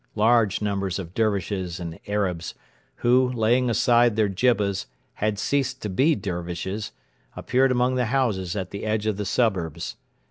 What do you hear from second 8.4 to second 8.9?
at the